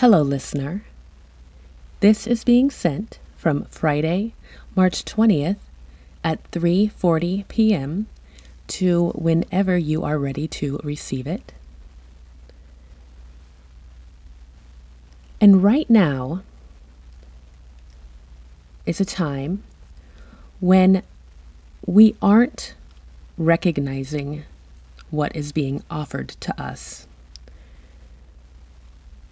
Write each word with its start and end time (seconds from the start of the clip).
Hello, 0.00 0.22
listener. 0.22 0.82
This 2.00 2.26
is 2.26 2.42
being 2.42 2.70
sent 2.70 3.18
from 3.36 3.66
Friday, 3.66 4.32
March 4.74 5.04
20th 5.04 5.58
at 6.24 6.50
3:40 6.52 7.46
p.m. 7.48 8.06
to 8.68 9.10
whenever 9.10 9.76
you 9.76 10.02
are 10.02 10.18
ready 10.18 10.48
to 10.48 10.80
receive 10.82 11.26
it. 11.26 11.52
And 15.38 15.62
right 15.62 15.90
now 15.90 16.44
is 18.86 19.02
a 19.02 19.04
time 19.04 19.62
when 20.60 21.02
we 21.84 22.16
aren't 22.22 22.72
recognizing 23.36 24.44
what 25.10 25.36
is 25.36 25.52
being 25.52 25.82
offered 25.90 26.30
to 26.40 26.58
us. 26.58 27.06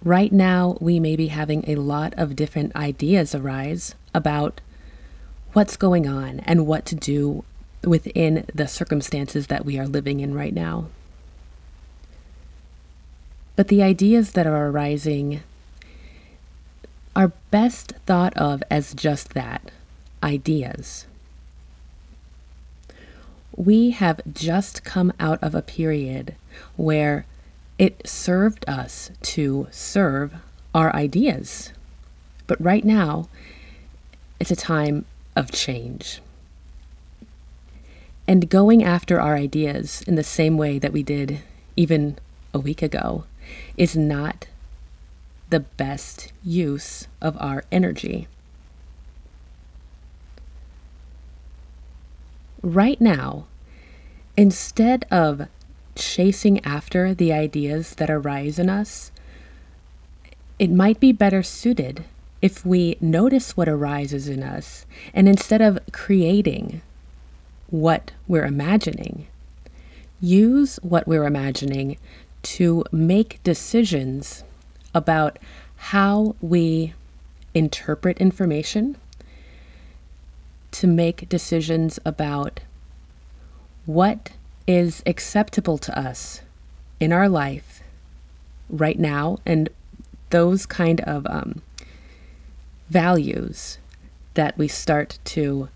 Right 0.08 0.32
now, 0.32 0.78
we 0.80 0.98
may 0.98 1.16
be 1.16 1.26
having 1.26 1.68
a 1.68 1.74
lot 1.74 2.14
of 2.16 2.34
different 2.34 2.74
ideas 2.74 3.34
arise 3.34 3.94
about 4.14 4.62
what's 5.52 5.76
going 5.76 6.08
on 6.08 6.40
and 6.46 6.66
what 6.66 6.86
to 6.86 6.94
do 6.94 7.44
within 7.84 8.46
the 8.54 8.66
circumstances 8.66 9.48
that 9.48 9.66
we 9.66 9.78
are 9.78 9.86
living 9.86 10.20
in 10.20 10.32
right 10.32 10.54
now. 10.54 10.86
But 13.54 13.68
the 13.68 13.82
ideas 13.82 14.32
that 14.32 14.46
are 14.46 14.68
arising 14.68 15.42
are 17.14 17.32
best 17.50 17.92
thought 18.06 18.34
of 18.34 18.62
as 18.70 18.94
just 18.94 19.34
that 19.34 19.70
ideas. 20.22 21.06
We 23.54 23.90
have 23.90 24.22
just 24.32 24.84
come 24.84 25.12
out 25.20 25.38
of 25.42 25.54
a 25.54 25.60
period 25.60 26.34
where 26.78 27.26
it 27.78 28.06
served 28.06 28.68
us 28.68 29.10
to 29.22 29.68
serve 29.70 30.34
our 30.74 30.94
ideas. 30.94 31.72
But 32.46 32.60
right 32.60 32.84
now, 32.84 33.28
it's 34.40 34.50
a 34.50 34.56
time 34.56 35.04
of 35.36 35.52
change. 35.52 36.20
And 38.26 38.50
going 38.50 38.84
after 38.84 39.20
our 39.20 39.36
ideas 39.36 40.02
in 40.02 40.16
the 40.16 40.24
same 40.24 40.58
way 40.58 40.78
that 40.78 40.92
we 40.92 41.02
did 41.02 41.40
even 41.76 42.18
a 42.52 42.58
week 42.58 42.82
ago 42.82 43.24
is 43.76 43.96
not 43.96 44.46
the 45.50 45.60
best 45.60 46.32
use 46.44 47.06
of 47.22 47.36
our 47.40 47.64
energy. 47.72 48.28
Right 52.60 53.00
now, 53.00 53.46
instead 54.36 55.06
of 55.10 55.48
chasing 55.98 56.64
after 56.64 57.12
the 57.12 57.32
ideas 57.32 57.94
that 57.96 58.08
arise 58.08 58.58
in 58.58 58.70
us, 58.70 59.10
it 60.58 60.70
might 60.70 61.00
be 61.00 61.12
better 61.12 61.42
suited 61.42 62.04
if 62.40 62.64
we 62.64 62.96
notice 63.00 63.56
what 63.56 63.68
arises 63.68 64.28
in 64.28 64.42
us 64.42 64.86
and 65.12 65.28
instead 65.28 65.60
of 65.60 65.78
creating 65.92 66.80
what 67.68 68.12
we're 68.26 68.46
imagining, 68.46 69.26
use 70.20 70.78
what 70.82 71.06
we're 71.06 71.24
imagining 71.24 71.98
to 72.42 72.84
make 72.92 73.42
decisions 73.42 74.44
about 74.94 75.38
how 75.76 76.34
we 76.40 76.94
interpret 77.54 78.18
information, 78.18 78.96
to 80.70 80.86
make 80.86 81.28
decisions 81.28 81.98
about 82.04 82.60
what 83.84 84.30
is 84.68 85.02
acceptable 85.06 85.78
to 85.78 85.98
us 85.98 86.42
in 87.00 87.10
our 87.10 87.28
life 87.28 87.82
right 88.68 88.98
now 88.98 89.38
and 89.46 89.70
those 90.28 90.66
kind 90.66 91.00
of 91.00 91.26
um, 91.26 91.62
values 92.90 93.78
that 94.34 94.56
we 94.58 94.68
start 94.68 95.18
to 95.24 95.70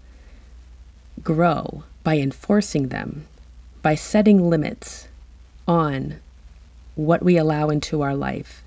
grow 1.22 1.84
by 2.04 2.18
enforcing 2.18 2.88
them, 2.88 3.24
by 3.80 3.94
setting 3.94 4.50
limits 4.50 5.08
on 5.66 6.16
what 6.94 7.22
we 7.22 7.38
allow 7.38 7.70
into 7.70 8.02
our 8.02 8.14
life, 8.14 8.62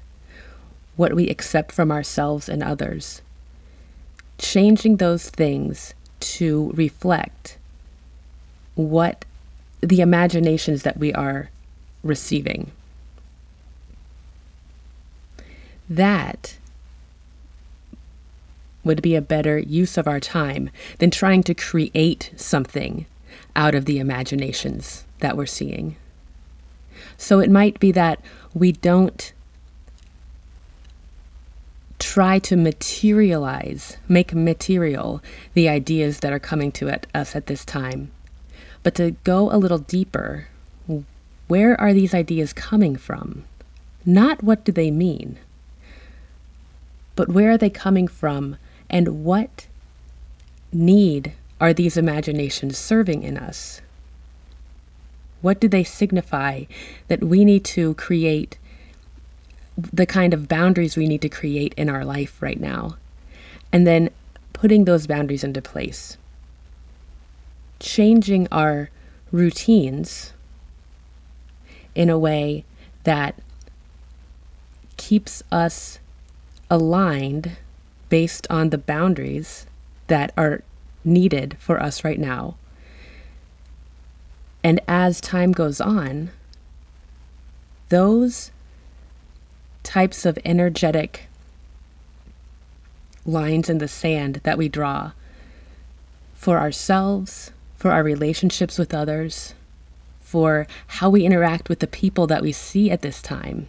what 0.95 1.13
we 1.13 1.29
accept 1.29 1.71
from 1.71 1.91
ourselves 1.91 2.49
and 2.49 2.63
others, 2.63 3.21
changing 4.39 4.97
those 4.97 5.29
things 5.29 5.93
to 6.19 6.71
reflect 6.73 7.59
what 8.73 9.23
the 9.87 10.01
imaginations 10.01 10.83
that 10.83 10.97
we 10.97 11.13
are 11.13 11.49
receiving. 12.03 12.71
That 15.89 16.57
would 18.83 19.01
be 19.01 19.15
a 19.15 19.21
better 19.21 19.57
use 19.57 19.97
of 19.97 20.07
our 20.07 20.19
time 20.19 20.69
than 20.99 21.11
trying 21.11 21.43
to 21.43 21.53
create 21.53 22.31
something 22.35 23.05
out 23.55 23.75
of 23.75 23.85
the 23.85 23.99
imaginations 23.99 25.05
that 25.19 25.35
we're 25.35 25.45
seeing. 25.45 25.95
So 27.17 27.39
it 27.39 27.49
might 27.49 27.79
be 27.79 27.91
that 27.91 28.19
we 28.53 28.71
don't 28.71 29.33
try 31.97 32.39
to 32.39 32.55
materialize, 32.55 33.97
make 34.07 34.33
material 34.33 35.21
the 35.53 35.69
ideas 35.69 36.19
that 36.19 36.33
are 36.33 36.39
coming 36.39 36.71
to 36.73 36.99
us 37.13 37.35
at 37.35 37.47
this 37.47 37.65
time, 37.65 38.11
but 38.85 38.93
to 38.93 39.15
go 39.23 39.51
a 39.51 39.57
little 39.57 39.79
deeper, 39.79 40.47
where 41.47 41.81
are 41.81 41.91
these 41.91 42.13
ideas 42.13 42.53
coming 42.53 42.95
from? 42.95 43.43
Not 44.05 44.43
what 44.43 44.63
do 44.63 44.71
they 44.71 44.91
mean, 44.91 45.39
but 47.15 47.27
where 47.27 47.49
are 47.49 47.57
they 47.57 47.71
coming 47.71 48.07
from 48.07 48.57
and 48.87 49.25
what 49.25 49.65
need 50.71 51.33
are 51.59 51.73
these 51.73 51.97
imaginations 51.97 52.77
serving 52.77 53.23
in 53.23 53.37
us? 53.37 53.81
What 55.41 55.59
do 55.59 55.67
they 55.67 55.83
signify 55.83 56.65
that 57.07 57.23
we 57.23 57.43
need 57.43 57.65
to 57.65 57.95
create 57.95 58.59
the 59.75 60.05
kind 60.05 60.31
of 60.31 60.47
boundaries 60.47 60.95
we 60.95 61.07
need 61.07 61.23
to 61.23 61.29
create 61.29 61.73
in 61.75 61.89
our 61.89 62.05
life 62.05 62.39
right 62.39 62.59
now? 62.59 62.97
And 63.73 63.87
then 63.87 64.11
putting 64.53 64.85
those 64.85 65.07
boundaries 65.07 65.43
into 65.43 65.59
place 65.59 66.17
changing 67.79 68.47
our 68.51 68.89
routines 69.31 70.33
in 71.93 72.09
a 72.09 72.17
way 72.17 72.63
that 73.03 73.39
keeps 74.97 75.43
us 75.51 75.99
aligned 76.69 77.57
based 78.09 78.47
on 78.49 78.69
the 78.69 78.77
boundaries 78.77 79.65
that 80.07 80.31
are 80.37 80.63
needed 81.03 81.57
for 81.59 81.81
us 81.81 82.03
right 82.03 82.19
now. 82.19 82.55
And 84.63 84.79
as 84.87 85.21
time 85.21 85.51
goes 85.51 85.79
on, 85.79 86.31
those 87.89 88.51
types 89.83 90.25
of 90.25 90.39
energetic 90.43 91.27
lines 93.25 93.69
in 93.69 93.77
the 93.77 93.87
sand 93.87 94.41
that 94.43 94.57
we 94.57 94.67
draw 94.67 95.11
for 96.33 96.59
ourselves, 96.59 97.51
for 97.85 97.91
our 97.91 98.01
relationships 98.01 98.79
with 98.79 98.95
others, 98.95 99.53
for 100.19 100.65
how 100.87 101.07
we 101.07 101.23
interact 101.23 101.69
with 101.69 101.77
the 101.81 101.85
people 101.85 102.25
that 102.25 102.41
we 102.41 102.51
see 102.51 102.89
at 102.89 103.03
this 103.03 103.21
time. 103.21 103.67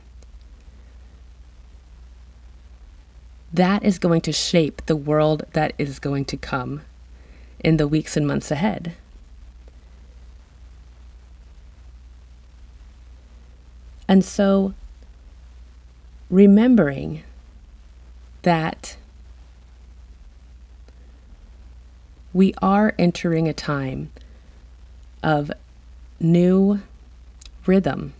That 3.52 3.84
is 3.84 3.98
going 3.98 4.22
to 4.22 4.32
shape 4.32 4.80
the 4.86 4.96
world 4.96 5.44
that 5.52 5.74
is 5.76 5.98
going 5.98 6.24
to 6.24 6.38
come 6.38 6.80
in 7.60 7.76
the 7.76 7.86
weeks 7.86 8.16
and 8.16 8.26
months 8.26 8.50
ahead. 8.50 8.94
And 14.08 14.24
so, 14.24 14.72
remembering 16.30 17.22
that 18.40 18.96
we 22.36 22.52
are 22.60 22.94
entering 22.98 23.48
a 23.48 23.54
time 23.54 24.10
of 25.22 25.50
new 26.20 26.82
rhythm. 27.64 28.12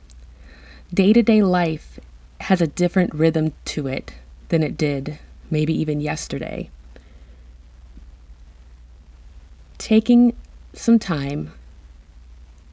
Day 0.92 1.12
to 1.12 1.22
day 1.22 1.42
life 1.42 2.00
has 2.40 2.62
a 2.62 2.66
different 2.66 3.14
rhythm 3.14 3.52
to 3.66 3.86
it 3.86 4.14
than 4.48 4.62
it 4.62 4.78
did 4.78 5.18
maybe 5.50 5.78
even 5.78 6.00
yesterday. 6.00 6.70
Taking 9.76 10.34
some 10.72 10.98
time 10.98 11.52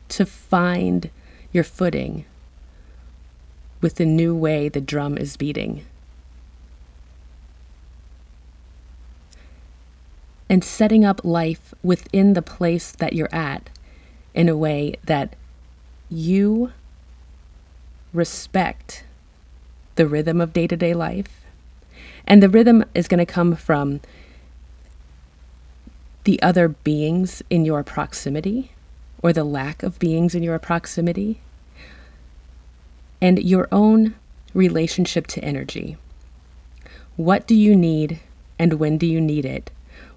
to 0.08 0.26
find 0.26 1.10
your 1.52 1.66
footing 1.66 2.24
with 3.82 3.96
the 3.96 4.06
new 4.06 4.34
way 4.34 4.70
the 4.70 4.80
drum 4.80 5.18
is 5.18 5.36
beating. 5.36 5.84
And 10.54 10.64
setting 10.64 11.04
up 11.04 11.20
life 11.24 11.74
within 11.82 12.34
the 12.34 12.42
place 12.44 12.92
that 12.92 13.14
you're 13.14 13.34
at 13.34 13.72
in 14.36 14.48
a 14.48 14.56
way 14.56 14.94
that 15.04 15.36
you 16.12 16.72
respect 18.14 19.04
the 19.96 20.06
rhythm 20.06 20.40
of 20.40 20.54
day 20.54 20.68
to 20.68 20.78
day 20.78 20.94
life 20.94 21.44
And 22.28 22.44
the 22.44 22.50
rhythm 22.50 22.86
is 22.94 23.08
going 23.08 23.18
to 23.18 23.26
come 23.26 23.56
from 23.56 24.00
the 26.24 26.40
other 26.44 26.68
beings 26.68 27.42
in 27.50 27.66
your 27.66 27.82
proximity 27.82 28.74
or 29.24 29.34
the 29.34 29.44
lack 29.44 29.82
of 29.82 29.98
beings 29.98 30.36
in 30.36 30.44
your 30.44 30.60
proximity 30.60 31.42
and 33.20 33.42
your 33.42 33.68
own 33.72 34.14
relationship 34.54 35.26
to 35.28 35.44
energy. 35.44 35.98
What 37.18 37.48
do 37.48 37.56
you 37.56 37.76
need 37.76 38.20
and 38.60 38.74
when 38.76 39.00
do 39.00 39.08
you 39.08 39.20
need 39.20 39.46
it 39.46 39.72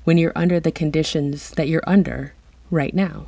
when 0.07 0.17
you're 0.17 0.33
under 0.37 0.61
the 0.61 0.71
conditions 0.71 1.51
that 1.51 1.67
you're 1.67 1.83
under 1.85 2.33
right 2.71 2.95
now? 2.95 3.27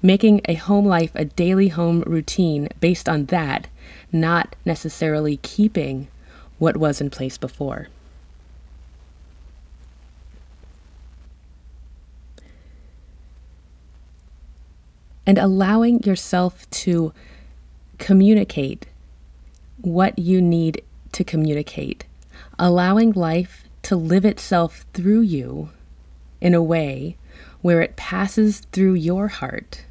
Making 0.00 0.40
a 0.44 0.54
home 0.54 0.86
life 0.86 1.10
a 1.16 1.24
daily 1.24 1.66
home 1.66 2.02
routine 2.02 2.68
based 2.78 3.08
on 3.08 3.24
that, 3.26 3.66
not 4.12 4.54
necessarily 4.64 5.38
keeping 5.38 6.06
what 6.60 6.76
was 6.76 7.00
in 7.00 7.10
place 7.10 7.36
before. 7.36 7.88
And 15.26 15.38
allowing 15.38 16.04
yourself 16.04 16.70
to 16.70 17.12
communicate 17.98 18.86
what 19.80 20.16
you 20.20 20.40
need 20.40 20.82
to 21.10 21.24
communicate, 21.24 22.04
allowing 22.60 23.10
life 23.10 23.64
to 23.82 23.96
live 23.96 24.24
itself 24.24 24.84
through 24.92 25.20
you 25.20 25.70
in 26.40 26.54
a 26.54 26.62
way 26.62 27.16
where 27.62 27.80
it 27.80 27.96
passes 27.96 28.60
through 28.72 28.94
your 28.94 29.28
heart 29.28 29.84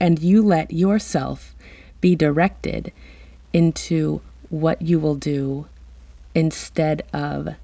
and 0.00 0.20
you 0.20 0.42
let 0.42 0.72
yourself 0.72 1.54
be 2.00 2.14
directed 2.14 2.92
into 3.52 4.20
what 4.50 4.82
you 4.82 5.00
will 5.00 5.14
do 5.14 5.66
instead 6.34 7.02
of 7.12 7.54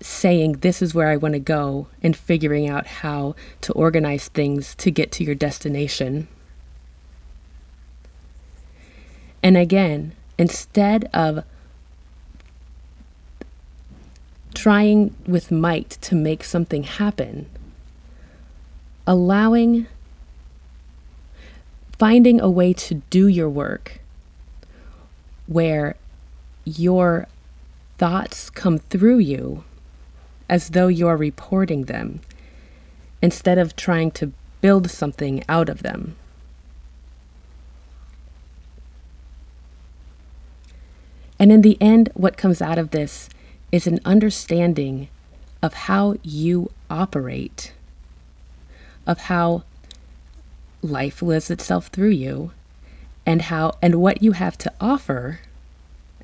saying, 0.00 0.52
This 0.54 0.82
is 0.82 0.94
where 0.94 1.08
I 1.08 1.16
want 1.16 1.34
to 1.34 1.40
go, 1.40 1.86
and 2.02 2.16
figuring 2.16 2.68
out 2.68 2.86
how 2.86 3.34
to 3.62 3.72
organize 3.72 4.28
things 4.28 4.74
to 4.76 4.90
get 4.90 5.12
to 5.12 5.24
your 5.24 5.34
destination. 5.34 6.28
And 9.42 9.56
again, 9.56 10.12
instead 10.38 11.08
of 11.12 11.44
trying 14.54 15.14
with 15.26 15.50
might 15.50 15.90
to 16.02 16.14
make 16.14 16.44
something 16.44 16.84
happen, 16.84 17.46
allowing, 19.06 19.86
finding 21.98 22.40
a 22.40 22.50
way 22.50 22.72
to 22.72 23.02
do 23.10 23.26
your 23.26 23.48
work 23.48 24.00
where 25.46 25.96
your 26.64 27.26
thoughts 27.98 28.50
come 28.50 28.78
through 28.78 29.18
you 29.18 29.64
as 30.48 30.70
though 30.70 30.88
you're 30.88 31.16
reporting 31.16 31.84
them 31.84 32.20
instead 33.22 33.58
of 33.58 33.76
trying 33.76 34.10
to 34.10 34.32
build 34.60 34.90
something 34.90 35.44
out 35.48 35.68
of 35.68 35.82
them. 35.82 36.16
And 41.38 41.50
in 41.52 41.62
the 41.62 41.76
end, 41.80 42.10
what 42.14 42.36
comes 42.36 42.62
out 42.62 42.78
of 42.78 42.90
this 42.90 43.28
is 43.72 43.86
an 43.86 44.00
understanding 44.04 45.08
of 45.62 45.74
how 45.74 46.16
you 46.22 46.70
operate, 46.90 47.72
of 49.06 49.18
how 49.18 49.64
life 50.82 51.22
lives 51.22 51.50
itself 51.50 51.88
through 51.88 52.10
you, 52.10 52.52
and 53.26 53.42
how 53.42 53.72
and 53.80 53.96
what 53.96 54.22
you 54.22 54.32
have 54.32 54.58
to 54.58 54.72
offer 54.80 55.40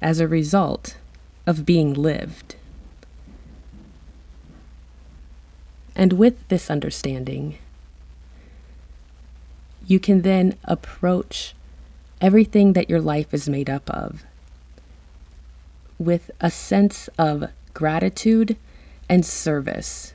as 0.02 0.20
a 0.20 0.28
result 0.28 0.96
of 1.46 1.66
being 1.66 1.94
lived. 1.94 2.56
And 5.96 6.14
with 6.14 6.48
this 6.48 6.70
understanding, 6.70 7.58
you 9.86 9.98
can 9.98 10.22
then 10.22 10.56
approach 10.64 11.54
everything 12.20 12.74
that 12.74 12.88
your 12.88 13.00
life 13.00 13.34
is 13.34 13.48
made 13.48 13.68
up 13.68 13.88
of 13.90 14.24
with 16.00 16.30
a 16.40 16.50
sense 16.50 17.08
of 17.18 17.50
gratitude 17.74 18.56
and 19.08 19.24
service. 19.24 20.14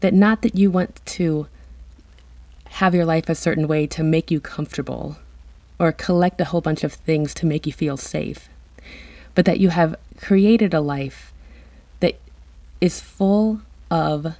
That 0.00 0.14
not 0.14 0.42
that 0.42 0.56
you 0.56 0.70
want 0.70 1.04
to 1.04 1.46
have 2.66 2.94
your 2.94 3.04
life 3.04 3.28
a 3.28 3.34
certain 3.34 3.68
way 3.68 3.86
to 3.86 4.02
make 4.02 4.30
you 4.30 4.40
comfortable 4.40 5.18
or 5.78 5.92
collect 5.92 6.40
a 6.40 6.46
whole 6.46 6.60
bunch 6.60 6.82
of 6.82 6.94
things 6.94 7.34
to 7.34 7.46
make 7.46 7.66
you 7.66 7.72
feel 7.72 7.96
safe, 7.96 8.48
but 9.34 9.44
that 9.44 9.60
you 9.60 9.68
have 9.68 9.94
created 10.16 10.72
a 10.72 10.80
life 10.80 11.32
that 12.00 12.18
is 12.80 13.00
full 13.00 13.60
of 13.90 14.34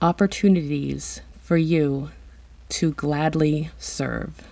opportunities 0.00 1.20
for 1.40 1.56
you 1.56 2.10
to 2.68 2.92
gladly 2.92 3.70
serve. 3.78 4.51